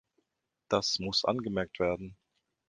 [0.69, 2.17] Das muss angemerkt werden.